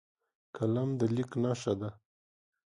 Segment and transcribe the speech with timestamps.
[0.55, 1.89] قلم د لیک نښه ده